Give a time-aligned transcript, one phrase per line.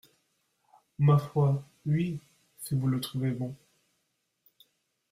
[0.97, 2.19] Ma foi, oui,
[2.57, 3.55] si vous le trouvez bon.